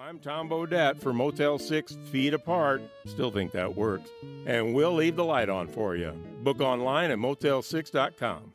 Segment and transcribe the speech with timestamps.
[0.00, 2.80] I'm Tom Bodett for Motel 6 Feet Apart.
[3.04, 4.08] Still think that works.
[4.46, 6.12] And we'll leave the light on for you.
[6.42, 8.54] Book online at motel6.com.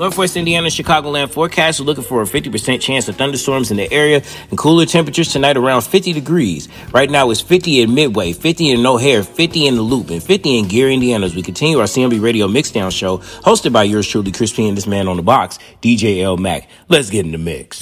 [0.00, 4.22] Northwest Indiana, Chicagoland forecast are looking for a 50% chance of thunderstorms in the area
[4.48, 6.70] and cooler temperatures tonight around 50 degrees.
[6.90, 10.56] Right now it's 50 in Midway, 50 in O'Hare, 50 in the Loop, and 50
[10.56, 14.32] in Gary, Indiana as we continue our CMB Radio Mixdown show hosted by yours truly,
[14.32, 16.66] Chris P and this man on the box, DJ L Mac.
[16.88, 17.78] Let's get in the mix.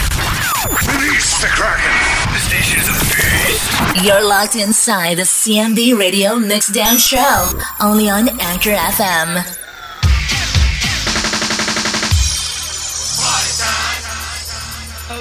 [0.67, 1.93] Release the Kraken.
[2.33, 8.71] The station is a You're locked inside the CMB Radio Mixdown show, only on Anchor
[8.71, 9.68] FM.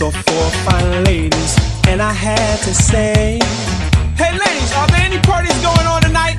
[0.00, 3.38] saw four fine ladies, and I had to say,
[4.16, 6.38] Hey ladies, are there any parties going on tonight?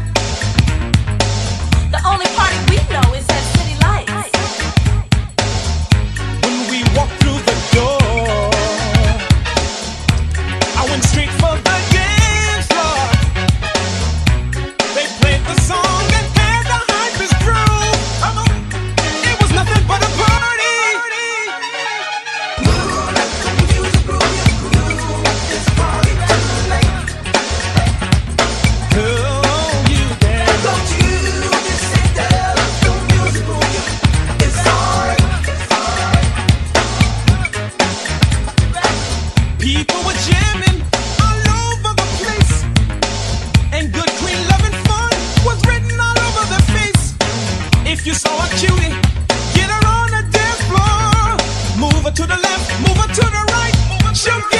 [1.92, 3.61] The only party we know is at
[52.22, 54.51] to the left, move it to the right, jump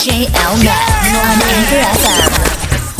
[0.00, 2.32] DJ L Max on Anchor FM.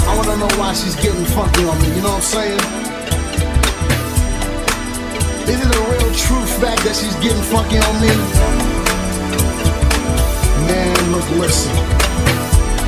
[0.06, 2.60] I wanna know why she's getting funky on me, you know what I'm saying?
[5.48, 8.12] Is it a real true fact that she's getting funky on me?
[10.68, 11.72] Man, look, listen.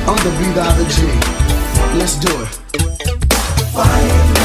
[0.05, 1.97] I'm the B.I.G.
[1.97, 2.49] Let's do it.
[3.73, 4.42] Fire.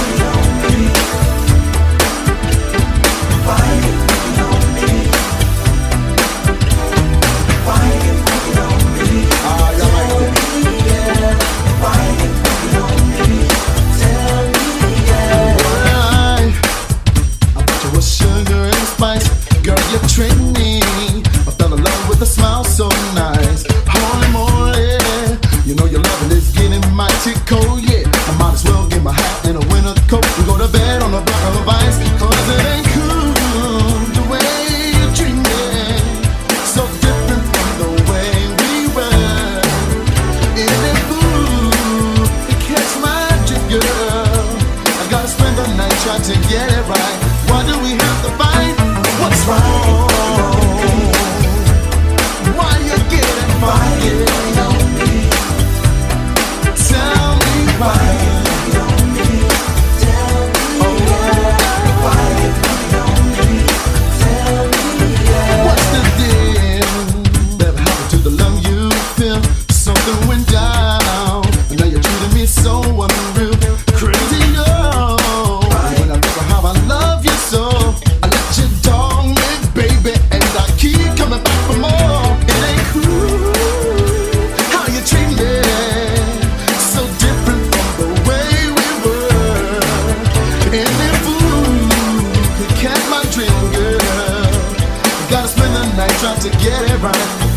[96.40, 97.16] to get it right.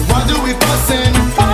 [0.09, 1.50] Why do we fuss and fight?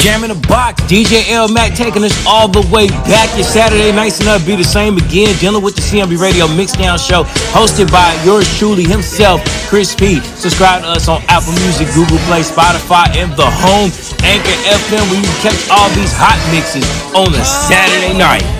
[0.00, 3.28] Jam in the box, DJ L Mac taking us all the way back.
[3.36, 5.36] Your Saturday nights and up be the same again.
[5.36, 10.20] Dealing with the CMB Radio Mixdown Show, hosted by yours truly himself, Chris P.
[10.40, 13.92] Subscribe to us on Apple Music, Google Play, Spotify, and the home
[14.24, 18.59] Anchor FM, where you can catch all these hot mixes on a Saturday night.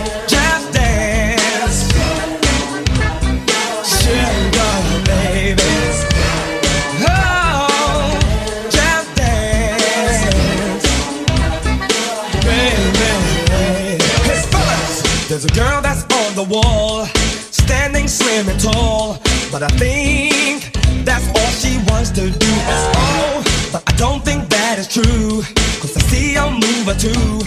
[15.31, 17.07] There's a girl that's on the wall,
[17.53, 19.17] standing slim and tall.
[19.53, 20.73] But I think
[21.05, 22.53] that's all she wants to do.
[22.99, 25.43] Oh, but I don't think that is true.
[25.81, 27.47] Cause I see a move or two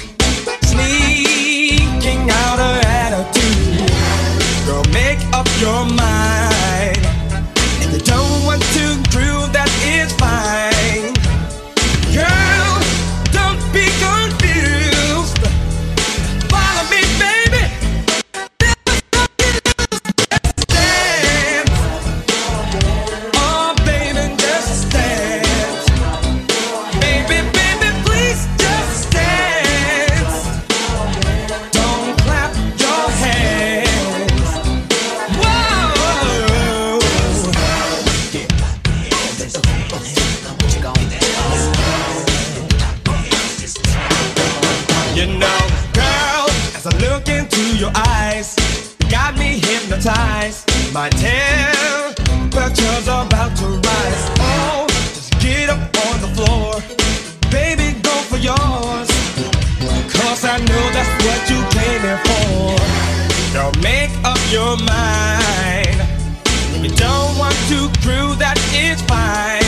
[0.71, 3.91] sneaking out her attitude.
[4.65, 7.03] Girl, make up your mind.
[7.83, 10.72] If you don't want to prove that it's fine,
[47.95, 48.55] eyes,
[49.09, 50.69] got me hypnotized.
[50.93, 54.23] My temperature's about to rise.
[54.39, 56.81] Oh, just get up on the floor.
[57.51, 59.09] Baby, go for yours.
[60.13, 62.77] Cause I know that's what you came here for.
[63.53, 65.97] Girl, make up your mind.
[66.75, 69.62] If you don't want to prove that it's fine.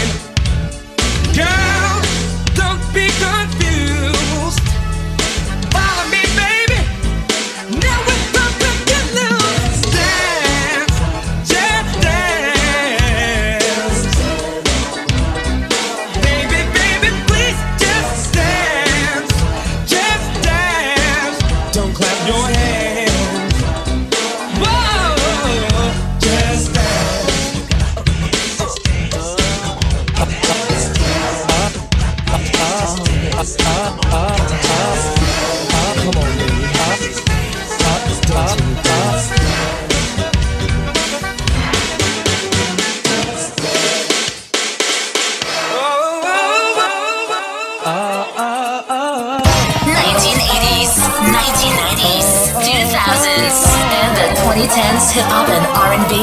[54.55, 56.15] 2010s hip hop and R&B.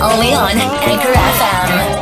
[0.00, 1.93] Only on Anchor FM.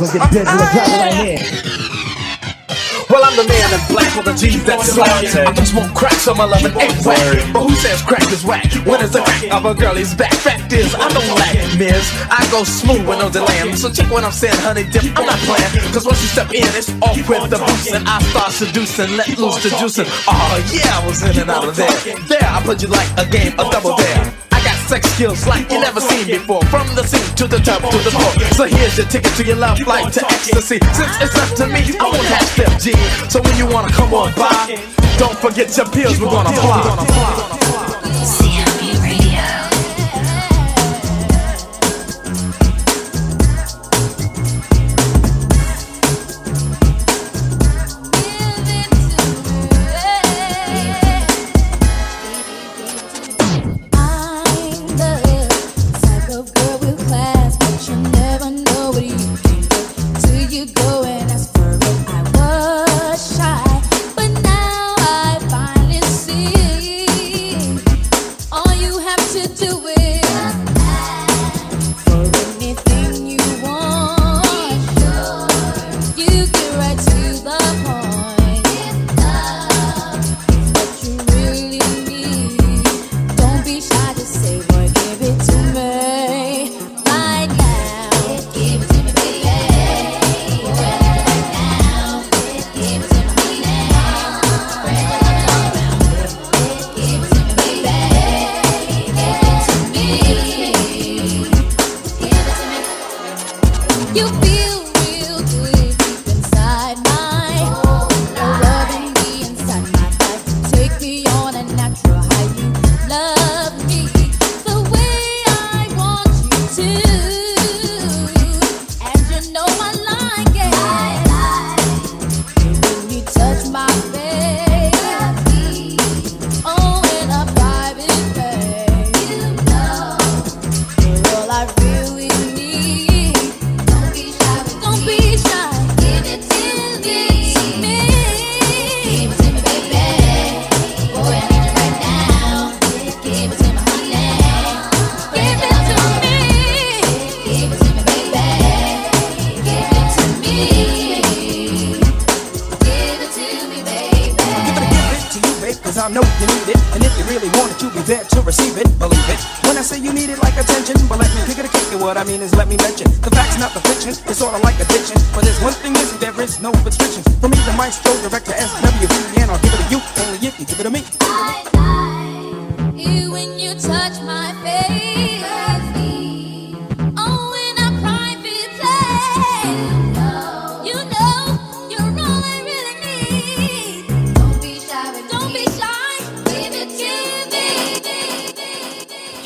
[0.00, 1.42] Let's get dangerous right here.
[3.10, 5.34] Well, I'm the man in black with a G that's slapped.
[5.34, 7.52] I just won't crack, so my lovin' ain't whack.
[7.52, 8.70] But who says crack is whack?
[8.86, 10.34] When is the crack of a girlie's back?
[10.34, 12.06] Fact is, I don't lack, miss.
[12.30, 13.72] I go smooth with no delay.
[13.74, 15.02] So check what I'm saying, honey dip.
[15.18, 15.72] I'm not playing.
[15.90, 17.90] Cause once you step in, it's off with the boots.
[17.90, 20.06] And I start seducing, let loose the juicing.
[20.28, 21.90] Oh, yeah, I was in and out of there.
[22.28, 24.27] There, I put you like a game, a double dare
[24.88, 26.62] sex skills like you never seen before.
[26.72, 28.32] From the sea to the top to the floor.
[28.56, 30.78] So here's your ticket to your love flight to ecstasy.
[30.96, 32.92] Since it's up to me, I won't have step G.
[33.28, 34.80] So when you wanna come on by,
[35.18, 37.87] don't forget your pills, we're gonna fly.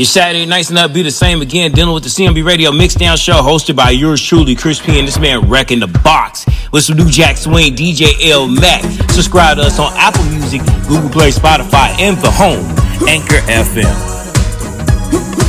[0.02, 3.16] Your Saturday nights and up be the same again, dealing with the CMB Radio Mixdown
[3.16, 4.98] Show, hosted by yours truly, Chris P.
[4.98, 8.82] And this man wrecking the box with some new Jack Swing, DJ L Mac.
[9.12, 12.66] Subscribe to us on Apple Music, Google Play, Spotify, and the home,
[13.08, 15.41] Anchor FM.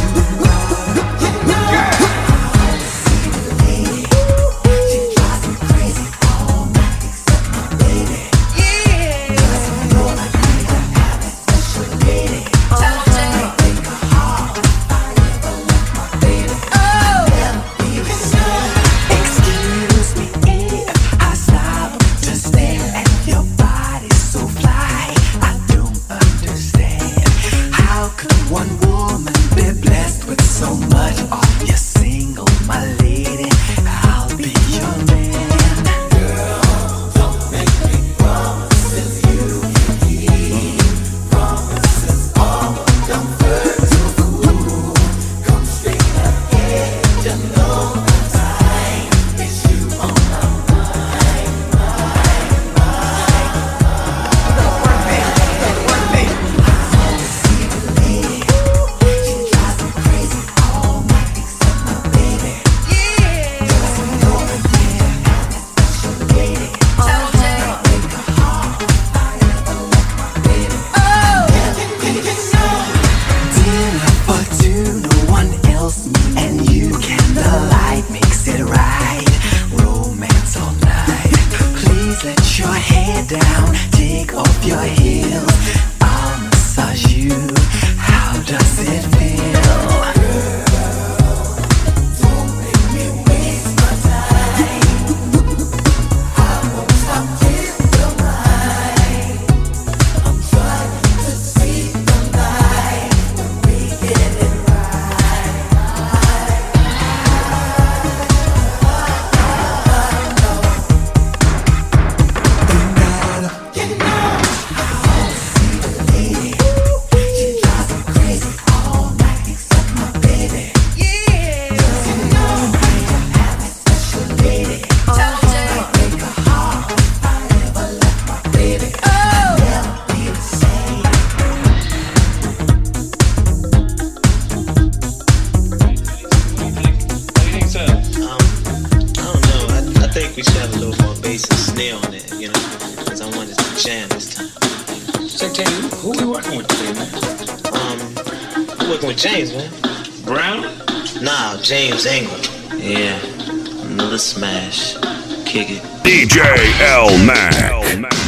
[156.84, 158.23] L Mac.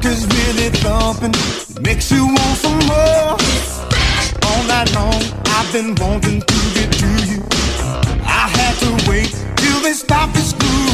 [0.00, 1.34] heart is really thumping,
[1.82, 3.36] makes you want some more.
[4.46, 7.42] All night long, I've been wanting to get to you.
[8.24, 10.89] I had to wait till they stopped this groove.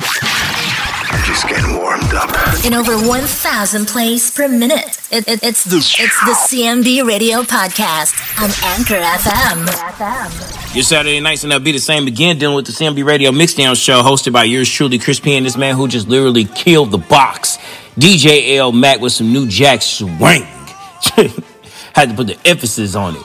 [0.00, 2.28] I'm just getting warmed up.
[2.64, 5.00] In over 1,000 plays per minute.
[5.10, 10.74] It, it, it's, the, it's the CMB Radio Podcast on Anchor FM.
[10.74, 13.82] Your Saturday nights and that'll be the same again, dealing with the CMB Radio Mixdown
[13.82, 15.36] Show, hosted by yours truly, Chris P.
[15.36, 17.56] And this man who just literally killed the box,
[17.96, 18.72] DJ L.
[18.72, 20.42] Mac, with some new jack swing.
[21.94, 23.22] Had to put the emphasis on it.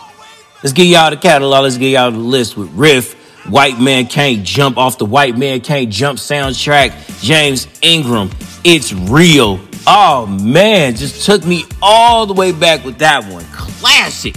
[0.64, 1.64] Let's get y'all the catalog.
[1.64, 3.23] Let's get y'all the list with Riff.
[3.50, 7.22] White Men Can't Jump off the White Men Can't Jump soundtrack.
[7.22, 8.30] James Ingram.
[8.64, 9.60] It's real.
[9.86, 13.44] Oh man, just took me all the way back with that one.
[13.52, 14.36] Classic.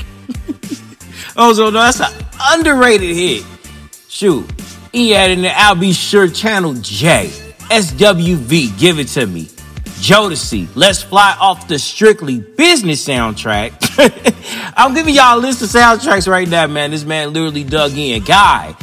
[1.36, 3.44] oh, so no, that's an underrated hit.
[4.08, 4.50] Shoot.
[4.92, 7.30] He had in the I'll Be Sure Channel J.
[7.68, 9.44] SWV, give it to me.
[10.00, 13.72] Jodeci, Let's Fly Off the Strictly Business soundtrack.
[14.76, 16.90] I'm giving y'all a list of soundtracks right now, man.
[16.90, 18.22] This man literally dug in.
[18.22, 18.76] Guy,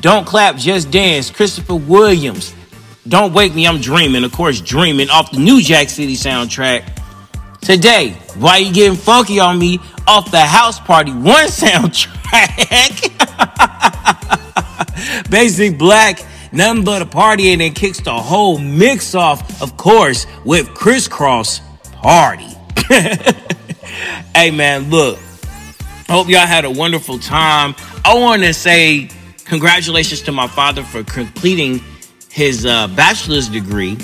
[0.00, 2.54] Don't Clap, Just Dance, Christopher Williams.
[3.08, 4.22] Don't Wake Me, I'm Dreaming.
[4.22, 6.84] Of course, Dreaming off the New Jack City soundtrack.
[7.60, 13.08] Today, Why You Getting Funky on Me off the House Party 1 soundtrack.
[15.30, 16.20] Basic Black,
[16.52, 21.60] Nothing But a Party, and then kicks the whole mix off, of course, with Crisscross
[21.92, 22.46] Party.
[24.34, 25.18] hey man, look.
[26.08, 27.74] Hope y'all had a wonderful time.
[28.04, 29.10] I want to say
[29.48, 31.80] congratulations to my father for completing
[32.30, 33.96] his uh, bachelor's degree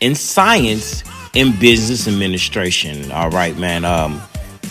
[0.00, 1.02] in science
[1.34, 3.10] in business administration.
[3.10, 3.84] All right, man.
[3.84, 4.20] Um,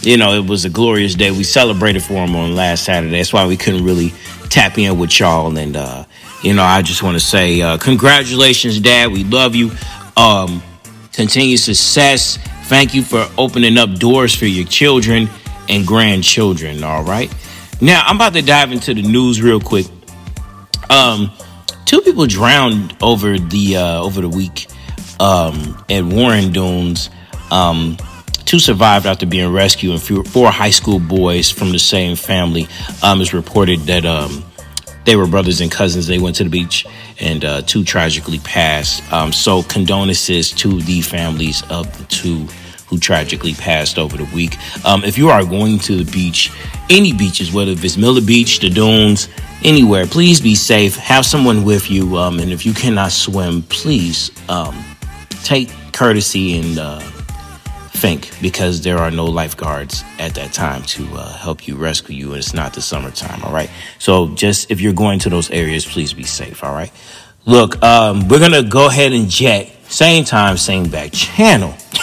[0.02, 1.32] you know, it was a glorious day.
[1.32, 3.18] We celebrated for him on last Saturday.
[3.18, 4.14] That's why we couldn't really
[4.50, 5.58] tap in with y'all.
[5.58, 6.06] And uh,
[6.42, 9.12] you know, I just want to say uh, congratulations, Dad.
[9.12, 9.72] We love you.
[10.16, 10.62] Um,
[11.12, 12.38] continued success.
[12.66, 15.30] Thank you for opening up doors for your children
[15.70, 16.84] and grandchildren.
[16.84, 17.34] All right.
[17.82, 19.88] Now I'm about to dive into the news real quick.
[20.94, 21.32] Um,
[21.86, 24.68] two people drowned over the uh, over the week
[25.20, 27.10] um, at Warren Dunes.
[27.50, 27.98] Um,
[28.46, 32.68] two survived after being rescued, and four- high school boys from the same family.
[33.02, 34.44] Um, it's reported that um,
[35.06, 36.06] they were brothers and cousins.
[36.06, 36.86] They went to the beach,
[37.20, 39.02] and uh, two tragically passed.
[39.12, 42.48] Um, so condolences to the families of the two
[42.94, 44.56] who tragically passed over the week.
[44.86, 46.52] Um, if you are going to the beach,
[46.92, 49.30] any beaches, whether it's Miller Beach, the dunes,
[49.64, 50.96] anywhere, please be safe.
[50.98, 54.84] Have someone with you, um, and if you cannot swim, please um,
[55.44, 61.36] take courtesy and uh, think because there are no lifeguards at that time to uh,
[61.38, 63.42] help you rescue you, and it's not the summertime.
[63.42, 66.64] All right, so just if you're going to those areas, please be safe.
[66.64, 66.92] All right.
[67.46, 69.73] Look, um, we're gonna go ahead and jet.
[69.94, 71.70] Same time, same back channel.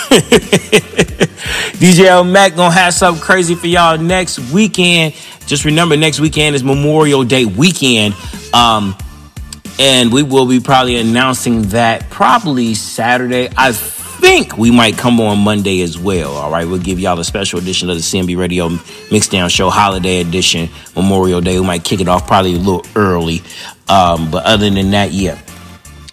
[1.80, 5.12] DJ L Mac gonna have something crazy for y'all next weekend.
[5.46, 8.14] Just remember, next weekend is Memorial Day weekend.
[8.54, 8.96] Um,
[9.80, 13.48] and we will be probably announcing that probably Saturday.
[13.56, 16.36] I think we might come on Monday as well.
[16.36, 20.20] All right, we'll give y'all a special edition of the CMB Radio Mixdown Show, Holiday
[20.20, 21.58] Edition, Memorial Day.
[21.58, 23.42] We might kick it off probably a little early,
[23.88, 25.40] um, but other than that, yeah.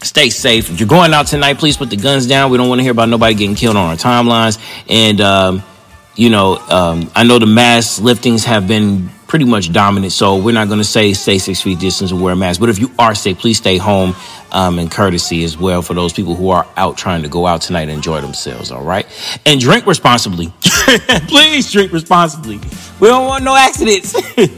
[0.03, 0.69] Stay safe.
[0.69, 2.51] If you're going out tonight, please put the guns down.
[2.51, 4.59] We don't want to hear about nobody getting killed on our timelines.
[4.87, 5.63] And um,
[6.15, 10.53] you know, um, I know the mass liftings have been pretty much dominant, so we're
[10.53, 12.59] not going to say stay six feet distance and wear a mask.
[12.59, 14.15] But if you are sick, please stay home
[14.51, 17.61] um, and courtesy as well for those people who are out trying to go out
[17.61, 18.71] tonight and enjoy themselves.
[18.71, 19.05] All right,
[19.45, 20.51] and drink responsibly.
[21.27, 22.57] please drink responsibly.
[22.99, 24.15] We don't want no accidents.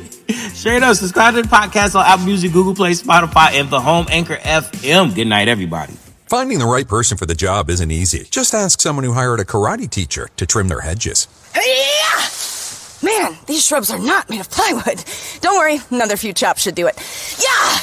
[0.60, 4.06] Straight up, subscribe to the podcast on Apple Music, Google Play, Spotify, and the home
[4.10, 5.16] Anchor FM.
[5.16, 5.94] Good night, everybody.
[6.26, 8.28] Finding the right person for the job isn't easy.
[8.30, 11.30] Just ask someone who hired a karate teacher to trim their hedges.
[13.02, 15.02] Man, these shrubs are not made of plywood.
[15.40, 16.98] Don't worry, another few chops should do it.
[17.40, 17.78] Yeah!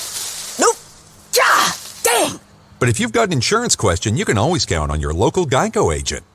[0.60, 0.76] Nope!
[1.34, 1.72] Yeah!
[2.02, 2.38] Dang!
[2.78, 5.96] But if you've got an insurance question, you can always count on your local Geico
[5.96, 6.26] agent.